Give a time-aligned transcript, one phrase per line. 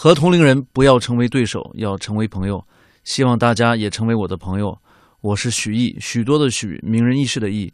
[0.00, 2.64] 和同龄人不要成为对手，要成为朋友。
[3.02, 4.78] 希望大家也成为我的朋友。
[5.22, 7.72] 我是许毅，许多的许，名人轶事的毅。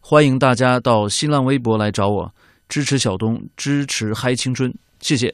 [0.00, 2.32] 欢迎大家到新浪微博来找我，
[2.66, 5.30] 支持小东，支持嗨青春，谢谢。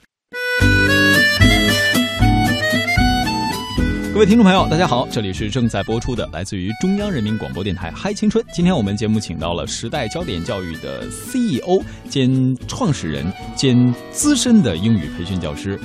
[4.12, 8.44] 各位听众朋友，大家好，这里是正在播出的来自于中央人民广播电台《嗨青春》。
[8.52, 11.80] 今天我们节目请到了时代焦点教育的 CEO
[12.10, 15.78] 兼创始人兼资深的英语培训教师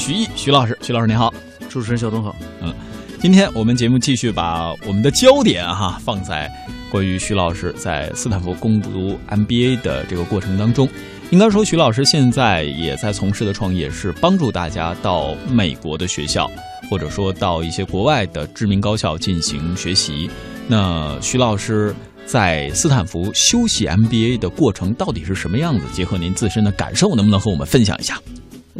[0.00, 0.76] 徐毅徐老师。
[0.80, 1.32] 徐老师您好，
[1.68, 2.34] 主持人小东好。
[2.62, 2.74] 嗯，
[3.20, 6.50] 今天我们节目继续把我们的焦点哈放在
[6.90, 10.88] 关于徐老师在斯坦福攻读 MBA 的这个过程当中。
[11.30, 16.50] 应该说，徐老师现在也在从事的创业是帮助大家到美国的学校。
[16.88, 20.28] 或者说到一些国外的知名高校进行学习，
[20.66, 21.94] 那徐老师
[22.26, 25.84] 在斯坦福修习 MBA 的过程到底是什么样子？
[25.92, 28.18] 结合您自身的感受，能不能和我们分享一下？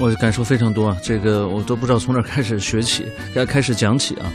[0.01, 3.05] 我感受非常多啊，这个我都不知道从哪开始学起，
[3.35, 4.33] 该开始讲起啊。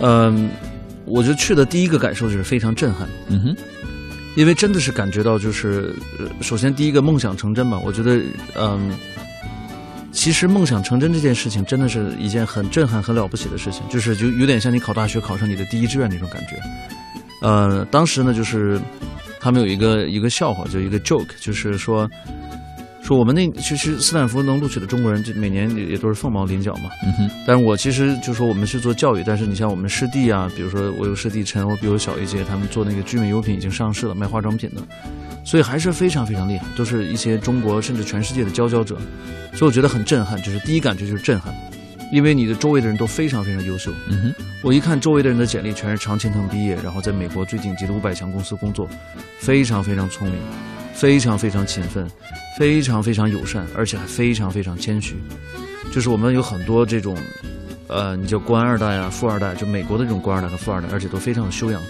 [0.00, 0.48] 嗯，
[1.04, 3.08] 我就去的第一个感受就是非常震撼。
[3.28, 3.56] 嗯哼，
[4.36, 5.92] 因为真的是感觉到，就是
[6.40, 8.20] 首先第一个梦想成真吧，我觉得
[8.54, 8.96] 嗯。
[10.12, 13.82] 其实梦想成真这件事情，真的是一件很震撼、很了不起的事情。
[13.90, 16.56] 就是就有点像你考大学考上你的第一志愿那种感觉。
[17.42, 18.80] 呃，当时呢，就是
[19.38, 22.10] 他们有一个一个笑话，就一个 joke，就是说
[23.06, 26.90] 说我们那其实斯坦福能录取的中国人，就每年也都是凤毛麟角嘛。
[27.04, 27.30] 嗯哼。
[27.46, 34.82] 但是我其实就说我们是做教育，但是你像我们师弟啊，比如说我有师弟陈，我比我小一届，他们做那个聚美优品已经上市了，卖化妆品的。
[35.44, 38.96] 所以还是非常非常厉害，都是一些中国甚至全世界的佼佼者，
[39.52, 41.54] 所以我觉得很震撼，就是第一感觉就是震撼，
[42.12, 43.92] 因为你的周围的人都非常非常优秀。
[44.08, 48.88] 嗯哼，我一看周围的人的简历，全是常青藤毕业，然后在美国最顶级的五百强公司工作，
[49.38, 50.36] 非常非常聪明，
[50.96, 52.10] 非常非常勤奋，
[52.58, 55.14] 非常非常友善，而且还非常非常谦虚。
[55.92, 57.16] 就是我们有很多这种，
[57.86, 61.82] 呃，你叫官二代啊、富二代，就美国的这种官二代和富二代，而且都非常有修养。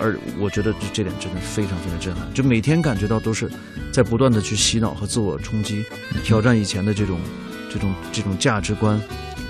[0.00, 3.48] 而我觉得这这点真的非常非常震撼，就每天感觉到都是
[3.92, 5.84] 在不断的去洗脑和自我冲击，
[6.24, 7.20] 挑战以前的这种
[7.72, 9.00] 这种这种价值观，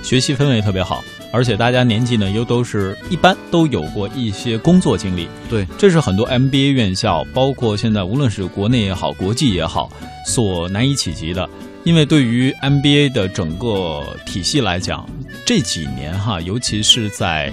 [0.03, 1.03] 学习氛围特别好，
[1.33, 9.91] 而且大家年纪呢又都是一般都有过一些工作经历，对，这是很多 MBA 院校，包括现在无论是国内也好，国际也好，
[10.27, 11.49] 所难以企及的，
[11.84, 15.09] 因为对于 MBA 的整个体系来讲，
[15.44, 17.53] 这几年哈，尤其是在。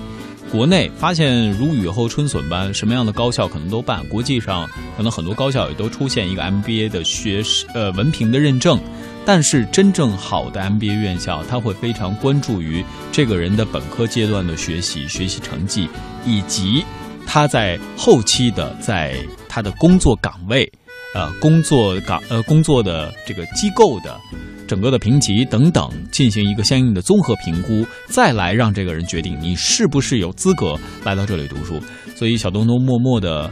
[0.50, 4.02] 国内发现如雨后春笋般，什么样的高校可能都办。
[4.08, 4.66] 国际上
[4.96, 8.79] 可能很多高校也都出现一个 MBA 的学士呃文凭的认证，
[9.28, 15.90] 但是真正好的 MBA 院校，他会非常关注于这个人的本科阶段的学习、学习成绩，
[16.26, 16.86] 以及
[17.26, 19.18] 他在后期的在
[19.50, 20.72] 他的工作岗位，
[21.14, 24.18] 呃工作岗呃工作的这个机构的。
[24.66, 31.82] 整个的评级等等，进行一个相应的综合评估，再来让这个人决定你是不是有资格来到这里读书。
[32.16, 33.52] 所以小东东默默的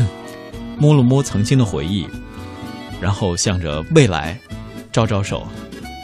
[0.80, 2.06] 摸了摸曾经的回忆，
[3.02, 4.38] 然后向着未来
[4.94, 5.44] 招招手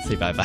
[0.04, 0.44] ，say 拜拜。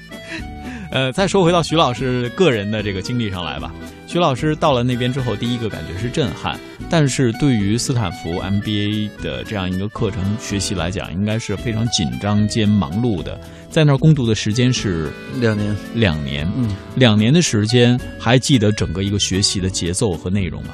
[0.90, 3.70] 呃，再说回到徐老师个人的这个经历上来吧。
[4.06, 13.38] 徐老师到了那边之后，第一个感觉是震撼，但是对于斯坦福 MBA 的这样一个课程学习来讲，应该是非常紧张兼忙碌的。
[13.68, 20.70] 在那儿攻读的时间是两年，两年，嗯，两年的时间，还记得整个一个学习的节奏和内容吗？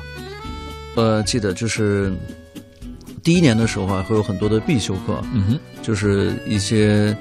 [0.95, 2.11] 呃，记得，就是
[3.27, 7.15] 第一年的时候啊，会有很多的必修课，嗯哼，就是一些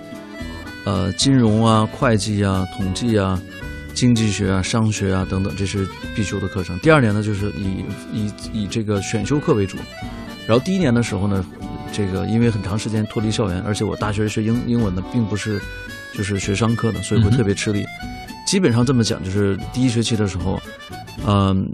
[0.85, 3.41] 呃金融啊、会计啊、统计啊。
[3.95, 6.77] 经济学啊、商学啊等等，这是必修的课程。
[6.79, 9.77] 第二年呢，就是以以以这个选修课为主。
[10.45, 11.45] 然后第一年的时候呢，
[11.93, 15.61] 这个因为很长时间脱离校园，而且我大学学英英文的，并不是
[16.13, 17.85] 就是学商科的，所以会特别吃力。
[18.45, 20.61] 基本上这么讲，就是第一学期的时候，
[21.25, 21.65] 嗯，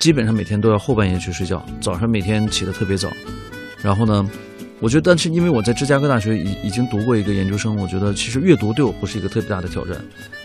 [0.00, 3.08] 基本上每天都要后半夜去睡觉，早上每天起得特别早。
[3.82, 4.28] 然后呢？
[4.80, 9.94] 我觉得，但是因为我在芝加哥大学已已经读过一个研究生，我觉得其实阅读对我不是一个特别大的挑战。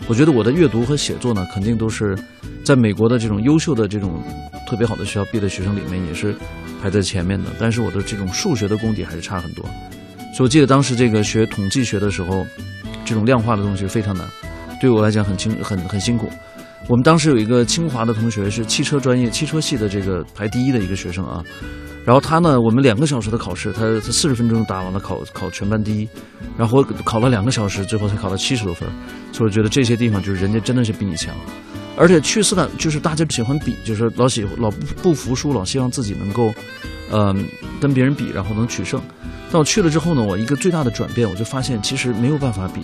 [0.06, 2.14] 我觉得我的阅读和写作呢，肯定都是
[2.62, 4.22] 在美国的这种优秀的这种
[4.68, 6.36] 特别好的学校毕业的学生里面也是
[6.82, 7.48] 排在前面的。
[7.58, 9.64] 但是我的这种数学的功底还是差很多。
[10.34, 12.46] 所以我记得当时这个学统计学的时候，
[13.06, 14.28] 这种量化的东西非常难，
[14.82, 16.30] 对我来讲很轻很很辛苦。
[16.88, 21.42] 我们当时有一个清华的同学是汽车专业汽车系的这个排第一的一个学生啊。
[22.04, 26.08] 然后他呢，我们两个小时的考试，他他四十分钟打完了考考全班第一，
[26.56, 28.88] 然后考了两个小时，最后才考了七十多分。
[29.32, 31.34] 所以我觉得这些地方就是人家真的是比你强，
[31.96, 36.54] 而且去斯坦就是大家喜欢比，就是老喜老不不服输，老希望自己能够，
[37.10, 37.44] 嗯，
[37.80, 39.02] 跟别人比，然后能取胜。
[39.50, 42.82] 但我去了之后呢，我一个最大的转变，我就发现其实没有办法比，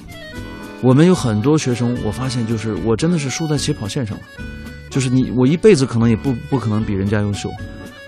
[0.82, 4.23] 我们有很多学生，我发现就是我真的是输在起跑线上了，
[4.90, 7.49] 就是你我一辈子可能也不不可能比人家优秀，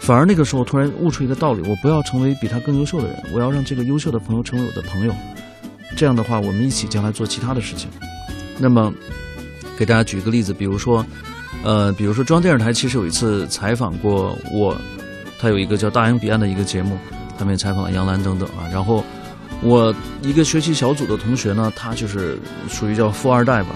[0.01, 5.15] 反而那个时候突然悟出一个道理，我不要成为比他更优秀的人，我要让这个优秀的朋友成为我的朋友，
[5.97, 7.89] 这样的话我们一起将来做其他的事情。
[8.59, 8.93] 那么
[9.79, 11.07] 给大家举一个例子，比如说，
[11.63, 14.77] 呃，比如说中央电视台其实有一次采访过我，
[15.39, 16.99] 他有一个叫《大洋彼岸》的一个节目，
[17.39, 19.05] 他们也采访了杨澜等等啊，然后。
[19.65, 22.39] 我一个学习小组的同学呢，他就是
[22.69, 23.71] 属于叫富二代吧，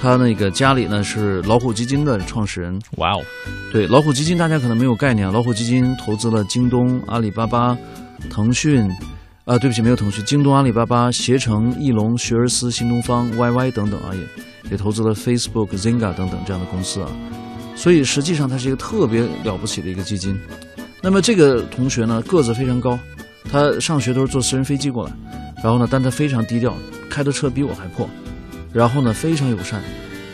[0.00, 2.80] 他那个家里呢是老虎基金的创始人。
[2.98, 3.20] 哇哦，
[3.72, 7.76] 对，老虎基金大家可能没有概念，老虎基金投资了京东、阿里巴巴、
[8.30, 8.88] 腾讯，
[9.44, 17.10] 啊，对不起，没有腾讯，京东、阿里巴巴、携程、翼龙、学而思、新东方、YY 等等啊，也也投资了 Facebook、Zynga 等等这样的公司啊，
[17.74, 20.38] 所以实际上它是一个特别了不起的一个基金。
[21.02, 22.96] 那么这个同学呢，个子非常高。
[23.50, 25.12] 他上学都是坐私人飞机过来，
[25.62, 26.74] 然后呢，但他非常低调，
[27.10, 28.08] 开的车比我还破，
[28.72, 29.82] 然后呢非常友善，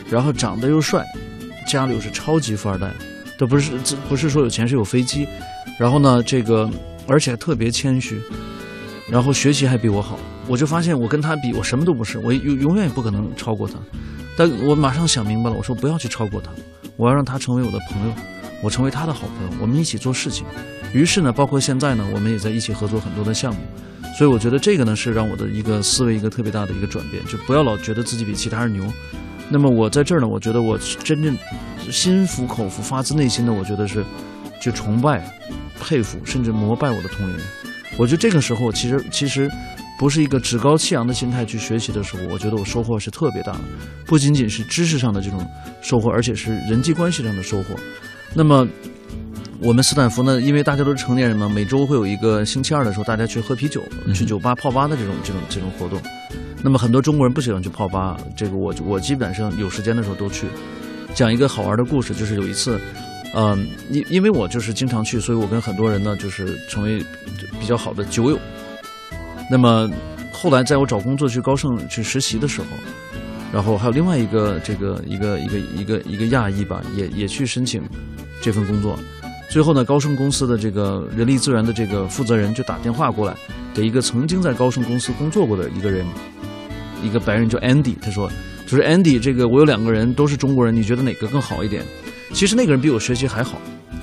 [0.09, 1.05] 然后长得又帅，
[1.67, 2.91] 家里又是超级富二代，
[3.37, 3.71] 都不是
[4.09, 5.27] 不是说有钱是有飞机，
[5.77, 6.69] 然后呢这个
[7.07, 8.21] 而且还特别谦虚，
[9.09, 13.75] 然后学习还比我好，我就发现我跟他比我什么都不是，我永永远也不可能超过他，
[14.37, 16.51] 但我马上想明白了，我说不要去超过他，
[16.97, 18.13] 我要让他成为我的朋友，
[18.61, 20.45] 我成为他的好朋友，我们一起做事情。
[20.93, 23.61] 于是呢，包括现在呢，我们也在一起合作很多的项目，
[24.17, 28.85] 所以我觉得这个呢是让我的一个思维一个特别大的一个转变，就不要老觉得自己比其他人牛。
[29.49, 31.37] 那么我在这儿呢，我觉得我真正
[31.91, 34.03] 心服口服、发自内心的，我觉得是
[34.59, 35.23] 去崇拜、
[35.79, 37.45] 佩服，甚至膜拜我的同龄人。
[37.97, 39.49] 我觉得这个时候其实其实
[39.99, 43.61] 不是一个趾高气扬的心态去学习的时候，我觉得我收获是特别大的，
[44.05, 45.45] 不仅仅是知识上的这种
[45.81, 47.75] 收获，而且是人际关系上的收获。
[48.35, 48.67] 那么。
[49.61, 53.81] 我们斯坦福呢，因为大家都是成年人嘛，每周会有一个星期二的时候，大家去喝啤酒、
[54.13, 55.99] 去酒吧泡吧的这种、这种、这种活动。
[56.61, 60.45] 那么很多中国人不喜欢去泡吧，这个我我基本上有时间的时候都去。
[61.15, 62.77] 讲一个好玩的故事，就是有一次，
[63.33, 67.01] 嗯，因因为我就是经常去，所以我跟很多人呢就是成为
[67.57, 68.37] 比较好的酒友。
[69.49, 69.89] 那么
[70.33, 72.67] 后来在我找工作去高盛去实习的时候，
[73.53, 77.81] 然后还有另外一个这个一个一个一个一个亚裔吧，也也去申请
[78.45, 78.95] 这份工作。
[79.49, 83.35] 最后呢，高盛公司的这个人力资源的这个负责人就打电话过来，
[83.73, 86.05] 给一个曾经在高盛公司工作过的一个人，
[87.01, 88.29] 一个白人叫 Andy，他说
[88.67, 91.83] ：“就是 Andy，这个我有两个人都是中国人，你觉得哪个更好一点？”
[92.33, 93.59] 其实那个人比我学习还好。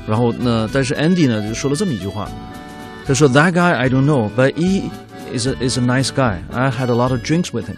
[0.08, 2.28] 然后呢，但是 Andy 呢就说了这么一句话，
[3.06, 4.82] 他说：“That guy I don't know, but he
[5.32, 6.38] is a is a nice guy.
[6.50, 7.76] I had a lot of drinks with him。”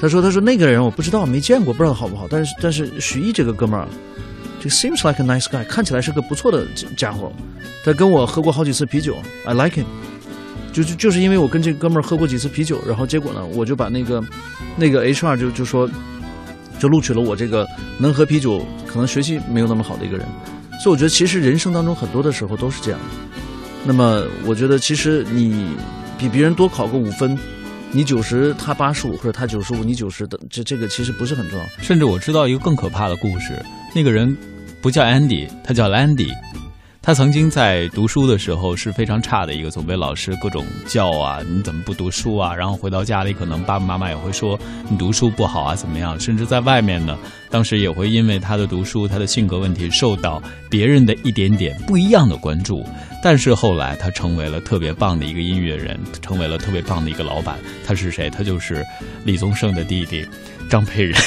[0.00, 2.26] 他说：“他说那个人我不知道，没见过，不知道好不好。
[2.30, 3.86] 但是但是徐毅这个哥们儿。”
[4.62, 6.64] 这 seems like a nice guy，看起来是个不错的
[6.96, 7.32] 家伙。
[7.84, 9.86] 他跟我喝过好几次啤酒，I like him。
[10.72, 14.22] 就就就是因为我跟这哥们儿喝过几次啤酒，然后结果呢，我就把那个
[14.76, 15.90] 那个 HR 就就说，
[16.78, 17.66] 就录取了我这个
[17.98, 20.24] 能喝啤酒，可能学习没有那么好的一个人。
[20.80, 23.00] 所以我觉得其实人生当中很多的时候都是这样。
[23.84, 25.74] 那么我觉得其实你
[26.16, 27.36] 比别人多考个五分，
[27.90, 31.66] 你九十他八十五，或者他九十五你九十的，这这个其实不是很重要。
[31.80, 33.60] 甚至我知道一个更可怕的故事，
[33.92, 34.34] 那个人。
[34.82, 36.28] 不叫 Andy，他叫 Landy。
[37.04, 42.54] 他曾经在读书的时候是非常差的一个，总被老师各种叫啊，你怎么不读书啊？
[42.54, 44.58] 然后回到家里，可能爸爸妈妈也会说
[44.88, 46.18] 你读书不好啊，怎么样？
[46.18, 47.16] 甚至在外面呢，
[47.50, 52.84] 当时也会因为他的读书、他的性格问题，受到别人的一点点不一样的关注。
[53.20, 57.56] 但是后来，他成为了特别棒的一个音乐人，成为了特别棒的一个老板。
[57.84, 58.30] 他是谁？
[58.30, 58.84] 他就是
[59.24, 60.24] 李宗盛的弟弟
[60.68, 61.20] 张佩仁。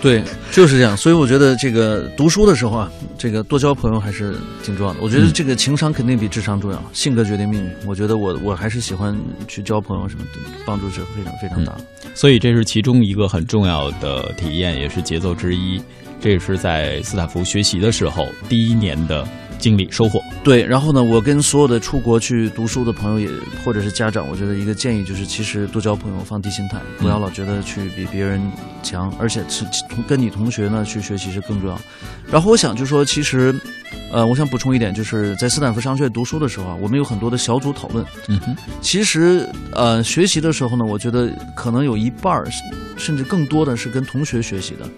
[0.00, 0.22] 对，
[0.52, 0.96] 就是这样。
[0.96, 5.00] 所以我觉得这个读书的时候啊，这个多交朋友还是挺重要的。
[5.00, 7.70] 我觉得这个情商肯定比智商重要，性格决定命运。
[7.86, 11.74] 我觉得我我还是喜欢去交朋友什么的，帮助是非常非常大。
[12.14, 15.80] 所以这是其中一个很重要的体验，也是节奏之一。
[16.20, 19.26] 这也是在斯坦福学习的时候第一年的。
[19.58, 23.28] 经历收获对，然后呢，我跟所有的出国去读书的朋友也
[23.64, 28.40] 或者是家长，我觉得一个建议就是，其实多交朋友，放低心态，不要老觉得去比别人
[28.82, 31.78] 强，而且是同跟你同学呢去学习是更重要。
[32.30, 33.58] 然后我想就说，其实，
[34.12, 38.04] 呃，我想补充一点，就是在斯坦福商学院读书的时候啊，我们有很多的小组讨论。
[38.28, 42.46] 嗯哼，其实呃，学习的时候呢，我觉得可能有一半儿
[42.96, 44.88] 甚至更多的是跟同学学习的，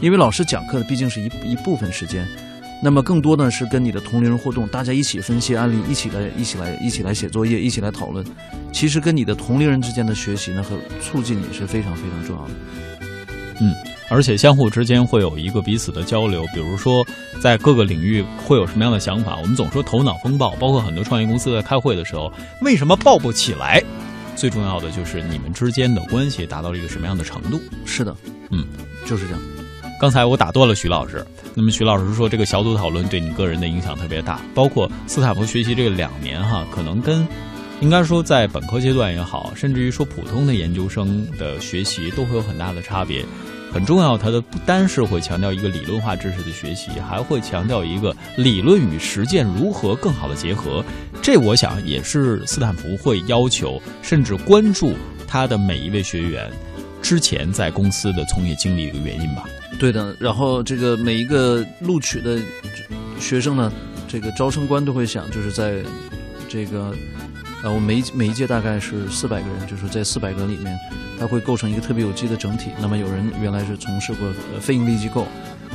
[0.00, 2.26] 因为老师讲课的毕竟是一一部分时间。
[2.82, 8.24] 那么更多呢是跟你的同龄人互动，大家一起分析案例，一起来一起来一起来写作业，一起来讨论。
[8.72, 12.54] 其实跟你的同龄人之间的学习呢和促进也是非常非常重要的。
[13.60, 13.74] 嗯，
[14.10, 17.02] 而且相互之间会有一个彼此的交流，比如说
[17.40, 19.36] 在各个领域会有什么样的想法。
[19.40, 22.30] 我们总说头脑风暴，包括很多创业公司在开会的时候，
[22.60, 23.82] 为什么爆不起来？
[24.34, 27.58] 最重要的就是你们之间的关系达到了一个什么样的程度。
[27.86, 28.14] 是的，
[28.50, 28.66] 嗯，
[29.06, 29.40] 就是这样。
[29.98, 37.26] 刚才我打断了徐老师，那么徐老师说这个小组讨论对你个人的影响特别大，包括斯坦福学习这个两年哈，可能跟
[37.80, 43.24] 应该说在本科阶段也好，甚至于说普通的研究生的学习都会有很大的差别。
[43.72, 50.84] 很重要，它的不单是会强调一个理论化知识的学习，还会强调一个理论与实践如何更好的结合。
[51.22, 54.94] 这我想也是斯坦福会要求，甚至关注
[55.26, 56.50] 他的每一位学员
[57.02, 59.44] 之前在公司的从业经历一个原因吧。
[59.78, 62.38] 对的，然后这个每一个录取的
[63.20, 63.72] 学生呢，
[64.08, 65.82] 这个招生官都会想，就是在
[66.48, 66.94] 这个
[67.62, 70.76] 呃，我每一每一届大概是四百个人，就是在四百个里面，
[71.18, 72.70] 它会构成一个特别有机的整体。
[72.80, 75.26] 那么有人原来是从事过非盈利机构，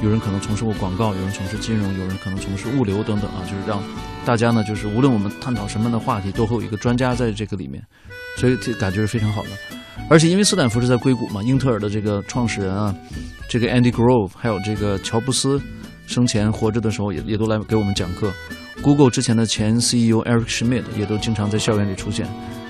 [0.01, 3.81] 有人可能从事过广告，有人从事金融，有人可能从事物流等等啊，就是让
[4.25, 7.83] 大家呢，就是无论我们探讨什么样的话题，都会有一个专家在这个里面，
[8.37, 9.49] 所以这感觉是非常好的。
[10.09, 12.93] 而且因为斯坦福是在硅谷嘛，英特尔的这个创始人啊。
[13.49, 15.61] 这个 Andy Grove，还有这个乔布斯，
[16.07, 18.31] 生前活着的时候也也都来给我们讲课。
[18.81, 22.25] Google 之前的前 CEO Eric Schmidt 也都经常在校园里出现。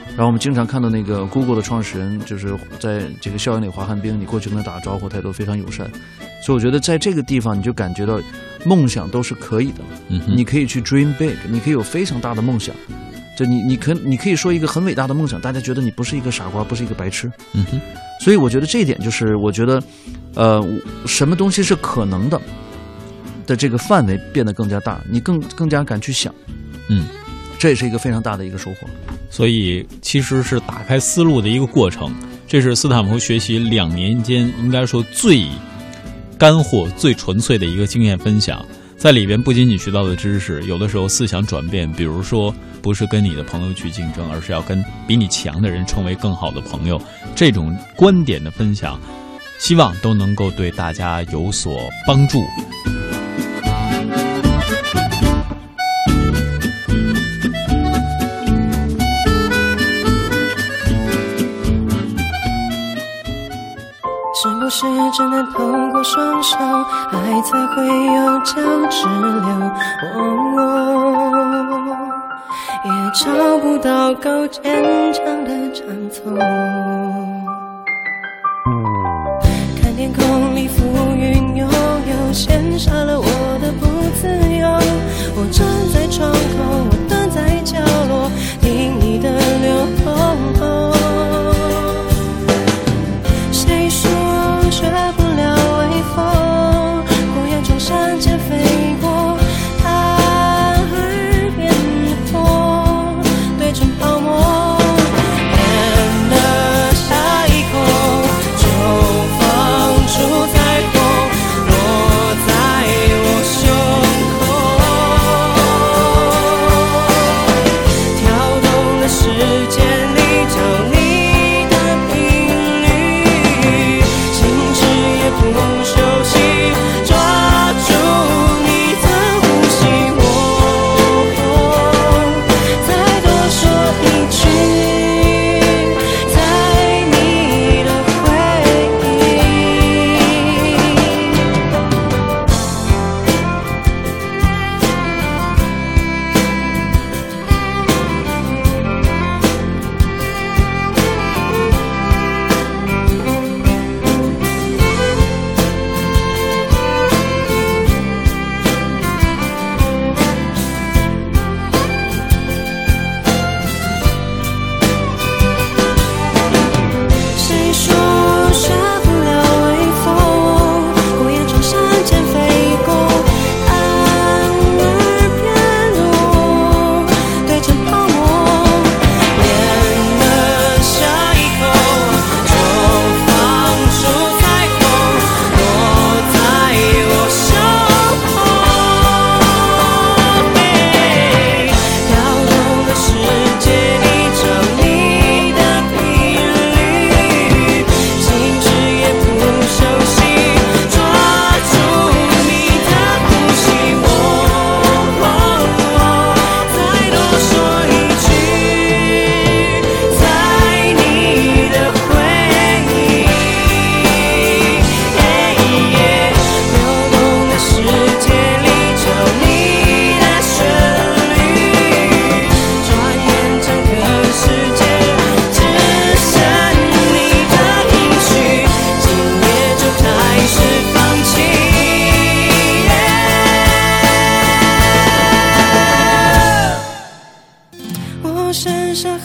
[0.09, 5.87] 然后我们经常看到那个 Google 的创始人，就是在这个校园里滑旱冰，你过去跟他打招呼，他都非常友善。
[6.43, 8.19] 所以我觉得在这个地方，你就感觉到
[8.65, 9.83] 梦想都是可以的。
[10.09, 12.75] 嗯，你可以去 dream big，你可以有非常大的梦想。
[13.41, 17.31] 就你，你可你可以说一个很伟大的梦想，大家觉得你不是一个傻瓜，不是一个白痴。
[17.53, 17.81] 嗯哼。
[18.19, 19.81] 所以我觉得这一点就是，我觉得，
[20.35, 20.63] 呃，
[21.07, 22.39] 什么东西是可能的
[23.47, 26.31] 的这个范围变得更加大，你更更加敢去想。
[26.87, 27.07] 嗯，
[27.57, 28.87] 这也是一个非常大的一个收获。
[29.31, 32.13] 所以其实是打开思路的一个过程。
[32.47, 35.47] 这是斯坦福学习两年间应该说最
[36.37, 38.63] 干货、最纯粹的一个经验分享。
[38.97, 47.01] 在里边不仅仅学到的知识，有的时候思想转变，比如说不是跟你的朋友去竞争，而是要跟比你强的人成为更好的朋友。
[47.35, 48.99] 这种观点的分享，
[49.59, 52.39] 希望都能够对大家有所帮助。
[64.73, 65.59] 是只能透
[65.91, 66.57] 过双手，
[67.11, 68.55] 爱才会有胶
[68.89, 69.71] 质流。
[70.01, 70.30] 我
[73.23, 74.63] 找不到够坚
[75.13, 76.35] 强的长头。
[79.79, 80.83] 看天空里浮
[81.15, 82.49] 云悠悠，羡
[82.79, 83.10] 煞了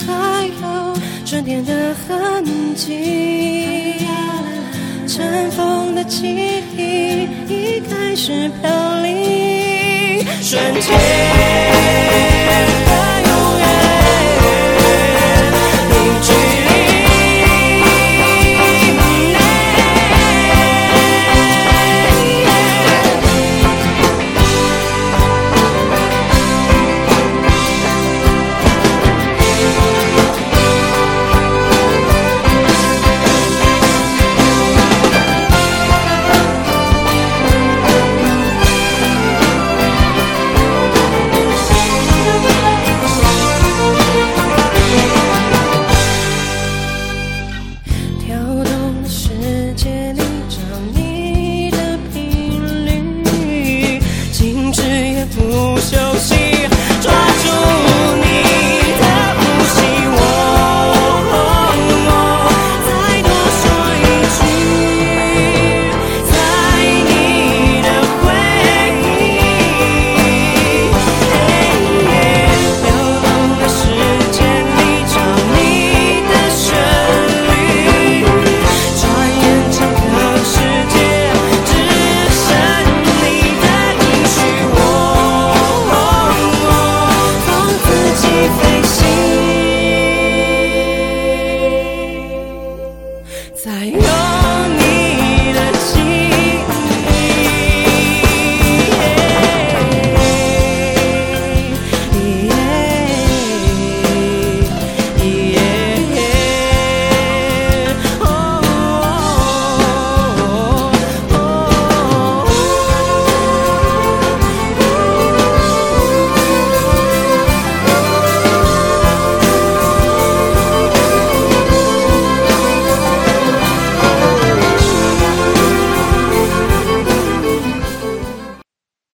[0.05, 3.95] 还有春天的痕迹
[5.07, 6.27] 尘封的记
[6.77, 12.36] 忆已开始飘零瞬间